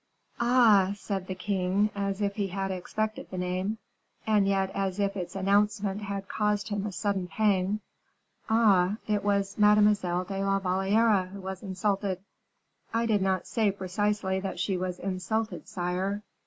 "Ah!" 0.39 0.93
said 0.95 1.27
the 1.27 1.35
king, 1.35 1.91
as 1.93 2.21
if 2.21 2.33
he 2.35 2.47
had 2.47 2.71
expected 2.71 3.29
the 3.29 3.37
name, 3.37 3.77
and 4.25 4.47
yet 4.47 4.71
as 4.73 4.99
if 4.99 5.15
its 5.15 5.35
announcement 5.35 6.01
had 6.01 6.27
caused 6.27 6.69
him 6.69 6.87
a 6.87 6.91
sudden 6.91 7.27
pang; 7.27 7.81
"ah! 8.49 8.97
it 9.05 9.23
was 9.23 9.59
Mademoiselle 9.59 10.23
de 10.23 10.43
la 10.43 10.57
Valliere 10.57 11.27
who 11.27 11.39
was 11.39 11.61
insulted." 11.61 12.19
"I 12.91 13.05
do 13.05 13.19
not 13.19 13.45
say 13.45 13.69
precisely 13.71 14.39
that 14.39 14.59
she 14.59 14.75
was 14.75 14.97
insulted, 14.97 15.67
sire." 15.67 16.23